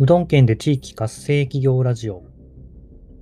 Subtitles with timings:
[0.00, 2.18] うどん県で地域活性企業ラジオ。
[2.18, 2.22] は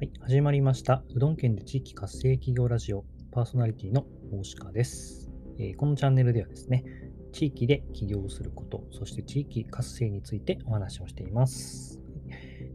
[0.02, 1.02] い、始まりました。
[1.14, 3.06] うどん県で地域活性企業ラジオ。
[3.32, 6.84] パーソナリティの大鹿です、えー、このチャンネルではですね、
[7.32, 11.98] 地域で起業すること、そして地域活性についてお話をしています。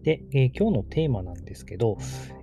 [0.01, 1.99] で、えー、今日のテーマなんですけど、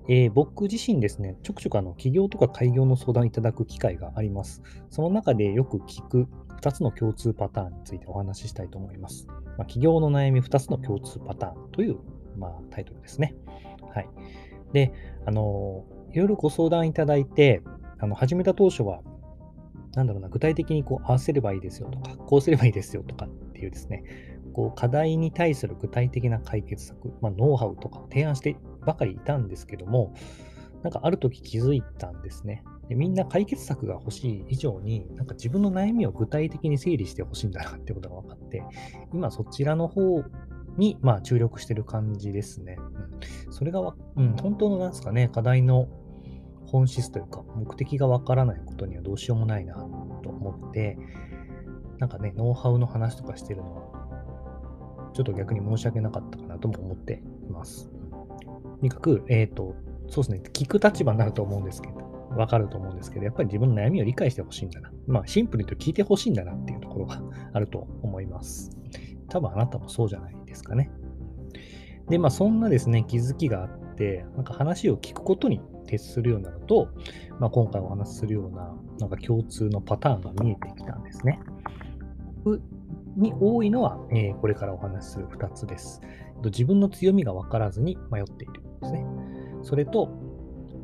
[0.08, 4.62] えー、僕自身ですね、ちょくちょくあの起業とか開業の相談いただく機会があります。
[4.90, 6.28] その中でよく聞く
[6.60, 9.26] 2つの共通パターンについてお話ししたいと思います。
[9.56, 11.98] まあ、起業の悩み2つの共通パターンという、
[12.36, 13.34] まあ、タイトルですね。
[13.94, 14.08] はい。
[14.72, 14.92] で、
[15.26, 17.62] あの、いろいろご相談いただいて、
[17.98, 19.00] あの始めた当初は、
[19.94, 24.04] なんだろうな、具体的にこう合わせればいいですよとか、こうすればいいですよとかっていうですね、
[24.52, 30.14] こう課題に対する具体的な解決策、まあ、ノウハウとか提案してばかりいたんですけども、
[30.82, 32.62] なんかある時気づいたんですね。
[32.88, 38.64] でみんな解決策が欲しい以上に、なんか自分の悩みを具体的に整理してほしいんだなってことが分かって、
[39.12, 40.22] 今そちらの方
[40.78, 42.78] に、まあ、注力してる感じですね。
[43.46, 45.88] うん、それが、うん、本当のなんですかね、課題の
[46.66, 49.74] 本質というか、目的が分からないことにはどうしようもないな
[50.22, 50.96] と思って、
[51.98, 57.90] なんかね、ノウハウの話とかしてるのは、ちょっと逆に申し訳なかったかなとも思っています。
[57.90, 59.74] とにかく、えっ、ー、と、
[60.08, 64.90] そうですね、聞く立場になると思うんですけど、わかると思うんですけど、やっぱり自分の悩みを理解してほしいんだな。
[65.06, 68.70] まあ、シンプルにと聞いてほしいんだなっていうところが あると思います。
[69.28, 70.90] 多分あなたもそうじゃないですかね。
[72.08, 76.88] で、まあ、そんなですね、気づきがあって、なんか話を聞くことに徹するようになると、
[77.38, 81.40] まあ、今回お話しするような、なんか共通のパターンが見えてきたんですね。
[83.16, 86.00] に多いのは、えー、これからお話しする2つです。
[86.44, 89.04] 自分の強みが分からずに迷っているんですね。
[89.62, 90.08] それと、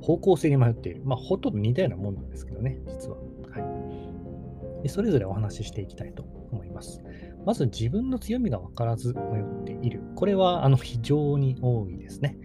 [0.05, 1.01] 方向性に迷っている。
[1.05, 3.17] まあ、ほとんど似たようなもんなんですけどね、実は。
[3.17, 4.83] はい。
[4.83, 7.03] でそれぞれお話ししていきたいと思います。
[7.47, 10.03] まず、自分の強みが分からず迷っている。
[10.15, 12.37] これは、あの、非常に多いですね。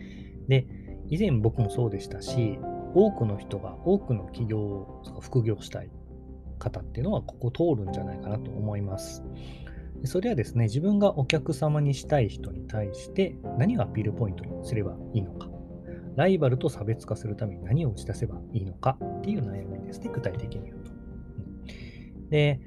[0.48, 0.68] で、
[1.10, 2.58] 以前僕もそうでしたし、
[2.96, 5.92] 多くの人が、多くの企業を、副業したい
[6.60, 9.22] 方っていうのは、ここ通るんじゃないかなと思います。
[10.06, 15.50] それはですね、自分がお客様にしたい人に対して何をアピールポイントにすればいいのか。
[16.20, 20.92] ライバルと差別化するために何を打ち出せばいいのかっていう悩みですね、具体的に言うと。
[22.30, 22.60] で、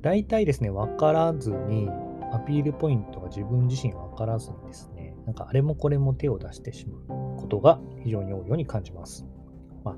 [0.00, 1.90] 大体ですね、分からずに、
[2.32, 6.98] アピールポイントが自分自身分からずにですね、なんかあれもこれも手を出してしま
[7.34, 9.26] うことが非常に多いように感じます。
[9.82, 9.96] まあ、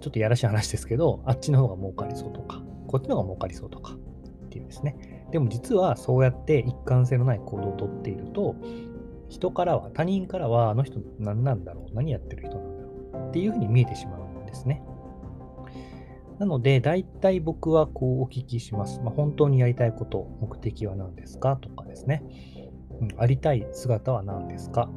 [0.00, 3.98] ちょっとやらしい話ですけど、あっちの方が儲かりそうとか、こっちの方が儲かりそうとか
[4.46, 5.26] っていうですね。
[5.30, 8.56] でも実はそうやって一貫性のない行動をとっていると、
[9.30, 14.82] 人からは、他人からは、あの人何なんだろう、何やってる人なんだろうっていうふうに見えてしまうんですね。
[16.38, 19.00] なので、大体僕はこうお聞きします。
[19.00, 21.56] まあ、本当にやりたいこと、目的は何ですか？
[21.56, 22.24] とかですね、
[23.00, 23.08] うん。
[23.18, 24.90] ありたい姿は何ですか？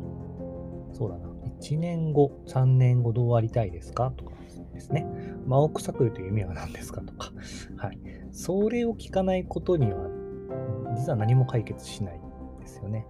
[0.94, 1.27] そうだな。
[1.61, 4.11] 1年後、3年後どうありたいですか？
[4.15, 4.31] とか
[4.73, 5.05] ですね。
[5.45, 7.01] まあ、青臭く言うと夢は何ですか？
[7.01, 7.31] とか。
[7.77, 8.00] はい。
[8.31, 10.07] それを聞かないことには、
[10.95, 13.05] 実は何も解決しないんですよね。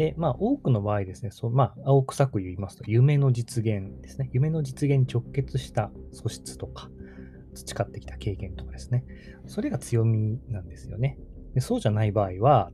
[0.00, 4.30] で、まあ、多くの場合ですね、そうまあ、青臭く言いますと、夢の実現ですね。
[4.32, 6.88] 夢の実現に直結した素質とか、
[7.52, 9.04] 培ってきた経験とかですね。
[9.46, 11.18] それが強みなんですよね。
[11.52, 12.70] でそうじゃない場合は、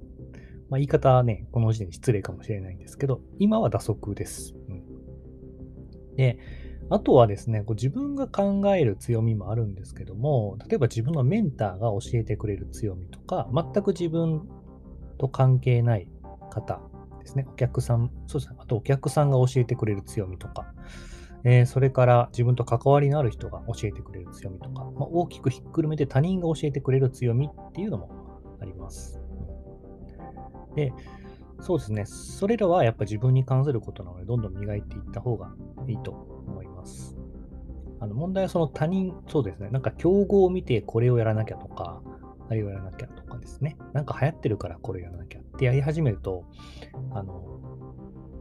[0.70, 4.54] まあ、言い方はね、この時点で失礼かもしれないんですけど、今は打足です。
[4.69, 4.72] う
[6.12, 6.38] ん、で、
[6.91, 14.48] あとはですね、こう自分が考える強みもあるんですけども、例えば自分のメンターが教えてくれる強みとか、全く自分
[15.19, 16.08] と関係ない
[16.50, 16.81] 方
[17.26, 17.47] ですね。
[17.48, 18.56] お客さん、そうですね。
[18.59, 20.72] あとお客さんが教えてくれる強みとか、
[21.44, 28.10] えー、それから自分と関わりのある人が教えてくれる強みとか、まあ、大きくひっくるめて他人が教えてくれる強みっていうのも
[28.60, 29.20] あります。
[30.75, 30.92] で、
[31.60, 32.06] そうですね。
[32.06, 35.54] それらはやっぱ自分に関することなので、どんどん磨いていった方が
[35.88, 37.16] いいと思います。
[37.98, 39.70] あの問題はその他人、そうですね。
[39.70, 42.02] なんか競合を見てこれをやらなきゃとか、
[42.49, 43.76] あれをやらなきゃとかですね。
[43.93, 46.44] なんか流行ってるからこれやらなきゃってやり始めると、
[47.12, 47.61] あの、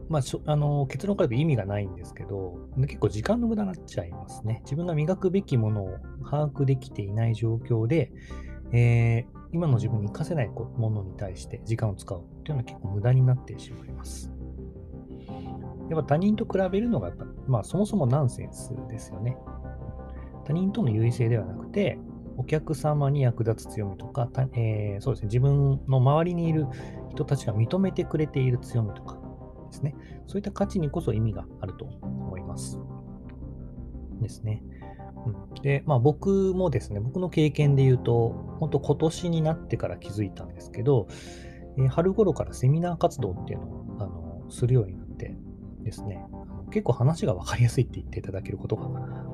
[0.08, 4.60] まあ、あの結論から言うと意味がないんですけど、結構時間の無駄になっちゃいますね。
[4.64, 8.12] 自分が磨くべきものを把握できていない状況で、
[8.72, 14.30] えー、今の自分に活かせないものに対して時間を使うっていうのは結構無駄になってしまいます。
[15.88, 19.36] やっぱ他人と比べるのがやっぱ、まあ、そもそもナンセンスですよね。
[20.44, 21.98] 他人との優位性ではなくて、
[22.36, 26.66] お客様に役立つ強みとか、えー、そうですね、自分の周りにいる
[27.10, 29.18] 人たちが認めてくれている強みとか
[29.70, 29.94] ですね、
[30.26, 32.78] そういった価値にこそ意味があると思います。
[34.20, 34.62] ですね。
[35.26, 38.30] うん、で、まあ僕もですね、僕の経験で言うと、
[38.60, 41.08] 本当今年になってから気づいたんですけど、
[41.78, 45.34] えー、春頃からセミナー活動っていうのをあのするようになって
[45.82, 46.24] ですね、
[46.70, 48.88] 結構話が分かりやすいって言っていただけることが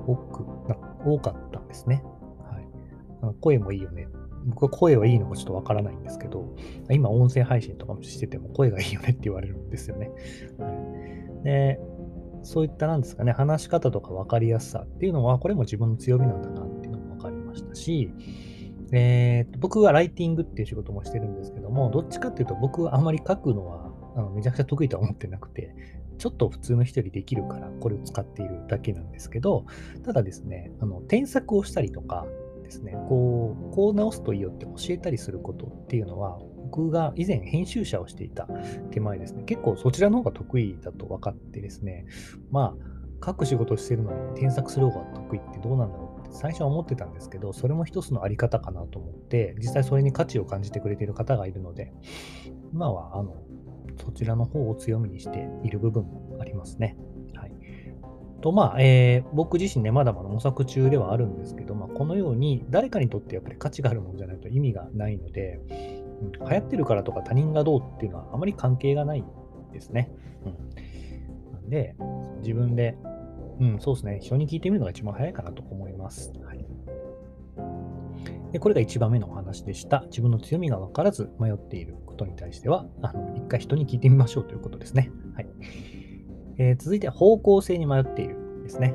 [0.07, 2.03] 多くな多かったんですね。
[3.41, 4.09] 声もいいよね。
[4.45, 6.57] 僕は声はいいのかちょっとわからないんですけど、
[6.91, 10.11] 今音声配信とかもしてても声がいいよねって言われるんですよね。
[10.59, 10.69] は
[11.43, 11.81] い、で
[12.43, 18.13] そういったなんですかね、話し方とか分かりやすさっていうのは、これも自分の強みなんだなっていうのも分かりましたし、
[18.93, 25.75] えー、僕はライティングっていう仕事もしてるんですけども、どっちかっていうと僕はあまり書くのはあのめちゃくちゃ得意とは思ってなくて、
[26.19, 29.65] ちょっと普通の人よりできるからこれを使っているだけなんですけど、
[30.05, 32.27] ただですね、あの添削をしたりとか
[32.73, 38.49] ですね、こう、こう直すといいよって教えたりすることっていうのは、僕が以前編集者をしていた
[38.91, 42.07] 手前ですね、結構そちらの方が得意だと分かってですね、
[42.51, 51.93] まあ、書く仕事をしてるのに添削する方が得意ってどうなんだろうって最初は思ってたんですけど、それも一つのあり方かなと思って、実際それに価値を感じてくれている方がいるので、
[52.73, 53.37] 今はあの
[54.03, 56.97] そちらの方を強みにしている部分もありますね。
[58.43, 65.61] と、まあ、えー、僕自身ね、まだまだ模索中ではあるんですけど、まあ、このように誰かにとってやっぱり価値があるものじゃないと意味がないので、
[66.21, 69.25] うん、流行ってるからとか他人がどうっていうのはあまり関係がない
[69.73, 70.11] ですね。
[70.45, 71.53] うん。
[71.53, 71.95] なんで、
[72.41, 72.99] 自分で、
[73.61, 76.33] うん、そうですね、人に聞いてみるのが一番早いかなと思います。
[76.45, 76.67] はい。
[78.53, 80.03] でこれが1番目のお話でした。
[80.11, 85.11] 自分の強みが分からず迷っていることに対しては、あの一回人に聞いてみましょうということですね。
[85.35, 85.47] はい
[86.59, 88.93] えー、続いて、方向性に迷っているですね。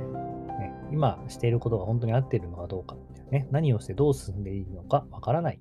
[0.60, 2.96] ね今していることが本当に合っているのかどうか、
[3.32, 5.60] ね、何をしてどう進んでいいのか分からない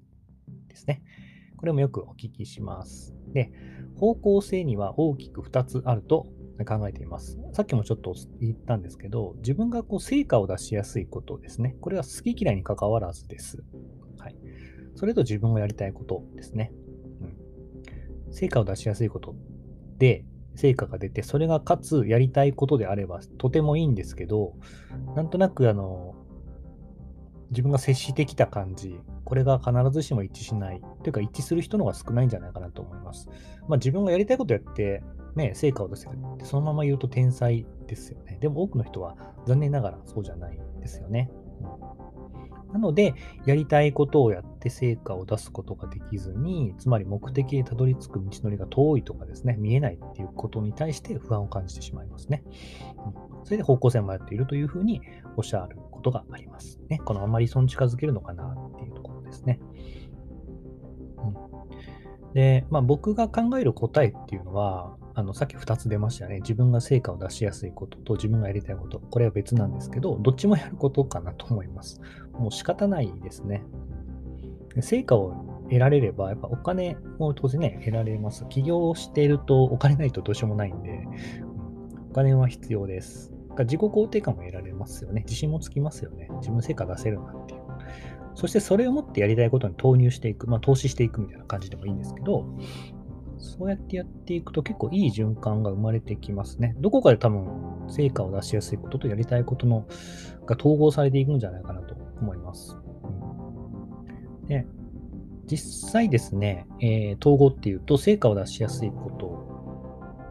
[0.68, 1.02] ですね。
[1.56, 3.14] これもよくお聞きします。
[3.32, 3.50] で、
[3.98, 6.26] 方向性には大きく2つあると
[6.64, 7.38] 考えています。
[7.52, 11.76] さっきもちょっと言ったんですけど、自分がこう成果を出しやすいことですね。
[11.80, 13.64] これは好き嫌いに関わらずです。
[14.18, 14.36] はい。
[14.94, 16.72] それと自分がやりたいことですね。
[17.20, 18.32] うん。
[18.32, 19.34] 成果を出しやすいこと
[19.98, 20.24] で、
[20.56, 24.54] 成果が出て、それがかつやりたいことであればとてもいいんですけど、
[25.14, 26.14] なんとなくあの、
[27.50, 30.80] 自分が接してきた感じ、これが必ずしも一致しない。
[31.02, 33.28] というか一致する人の方が少ないんじゃないかなと思います。
[33.68, 35.02] まあ自分がやりたいことやって、
[35.36, 38.38] ね、成果を出せるって、そのまま言うと天才ですよね。
[38.40, 39.16] でも多くの人は
[39.46, 41.30] 残念ながらそうじゃないですよね。
[42.76, 43.14] なので、
[43.46, 52.44] やりたいことをやって成果を出すことができずに、つまり目的へたどり着く道のりが遠いとかですね、見えないっていうことに対して不安を感じてしまいますね。
[53.44, 55.00] それで方向性を迷っているというふうに
[55.36, 56.78] おっしゃることがあります。
[56.88, 59.58] ね、このあまりそに近づけるのかなっていうところですね。
[61.16, 66.40] うん、で、まあ、僕が考える答えっていうのは、あの、さっき2つ出ましたね。
[66.40, 69.00] 自分が成果を出しやすいことと自分がやりたいこと。
[69.00, 72.02] これは別なんですけど、どっちもやることかなと思います。
[72.34, 73.64] もう仕方ないですね。
[74.82, 78.44] 成果を得られれば、やっぱお金も当然ね、得られます。
[78.50, 81.08] 起業しているとお金ないとどうしようもないんで、
[82.10, 83.32] お金は必要です。
[83.58, 85.22] 自己肯定感も得られますよね。
[85.22, 86.28] 自信もつきますよね。
[86.40, 87.60] 自分成果出せるなっていう。
[88.34, 92.44] そしてそれを持ってやりたいことに投入していく、まあ投資していくみたいな感じでもいいんですけど、
[93.38, 96.74] そうやってやっていくと結構いい循環が生まれてきますね。
[96.78, 97.46] どこかで多分
[97.88, 99.86] 成果を出しやすいこととやりたいことの
[100.46, 102.76] が統合されていくんじゃないかなと思います。
[104.42, 104.66] うん、で
[105.46, 109.46] 実際ですね、えー、統合っていうと成果を出しやすいこと、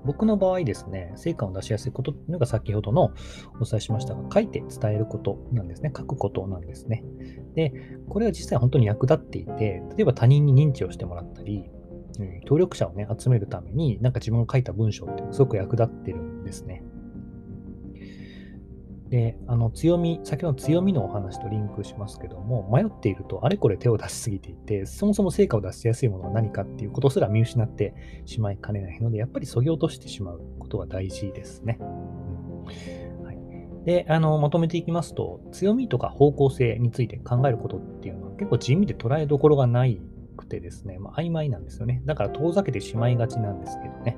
[0.06, 3.12] 僕の場合ですね、成果を出しやすいことっていうのが先ほどの
[3.60, 5.92] お伝えしましたが、書いて伝えることなんですね。
[5.96, 7.04] 書くことなんですね。
[7.56, 7.74] で、
[8.08, 11.70] これは実際本当に役立っていて、例えば他人に認知をしてもらったり、
[12.20, 16.84] うん、協力者をね、集めるために、なんか自分が書いた文章ってすごく役立ってるんですね。
[19.10, 27.94] で、あの強み、先ほどの強みのお話とリンクしますけども、迷っているとあれこれ手を出しすぎていて、そもそも成果を出しやすいものは何かっていうことすら見失って
[28.26, 31.78] しまいかねないので、やっぱり削ぎ落としてしまうことが大事ですね。
[33.24, 40.02] はい、で、あの、まとめていきますと、強みとか方向性について考えることっていうのは結構地味で捉えどころがない
[40.36, 42.01] くてですね、まあ、曖昧なんですよね。
[42.06, 44.18] だから遠ざけてしまいがちなんですけどね。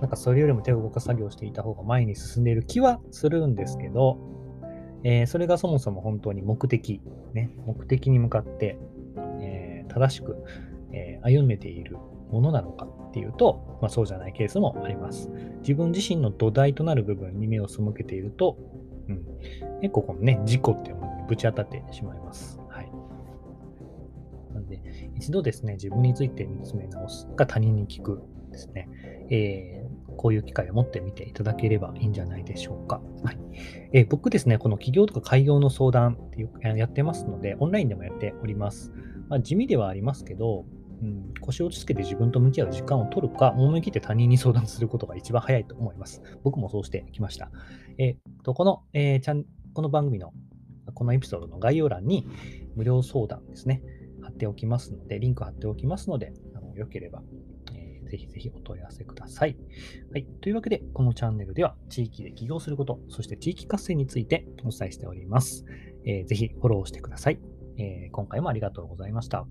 [0.00, 4.18] なんかそれよりも手を動かす作業していた方が前に進んでいる気はするんですけど、
[5.02, 7.00] えー、それがそもそも本当に目的、
[7.32, 8.78] ね、目的に向かって、
[9.40, 10.36] えー、正しく、
[10.92, 11.96] えー、歩めている
[12.30, 15.30] ものなのかっていうと、まあ、そうじゃないケースもあります。
[15.60, 18.56] 自分自身の土台となる部分に目を背けていると、
[19.08, 19.24] うん、
[19.80, 22.60] 結構このね、事故っていうものにぶち当たってしまいます。
[24.68, 24.80] で、
[25.16, 28.88] 一度ですね、自分について見つめ直すか他人に聞くですね、
[29.30, 33.00] えー、こういう機会を持ってみていただければいいんじゃないでしょうか。
[33.22, 33.38] はい
[33.92, 38.92] えー、僕ですね、この企業とか開業の相談っていうやってますので、オンラインでもやっております。
[39.28, 40.64] まあ、地味ではありますけど、
[41.40, 46.22] 腰を落ち着けて自分と向き合う時間を取るか、思い切って他人に相談することが一番早いと思います。
[46.42, 47.50] 僕もそうしてきました。
[47.98, 49.44] えー、とこの、えー、ちゃん
[49.74, 50.32] この番組の、
[50.94, 52.26] このエピソードの概要欄に
[52.74, 53.82] 無料相談ですね、
[54.38, 57.22] っておきますので、リンク貼っておきますので、あのよければ、
[57.74, 59.56] えー、ぜひぜひお問い合わせください。
[60.12, 60.26] はい。
[60.40, 65.64] というわけで、このチャンネルでは地域で起業すること、そして地域活性についてお伝えしております。
[66.04, 67.40] えー、ぜひフォローしてください。
[67.76, 69.46] えー、今回もありがとうございました。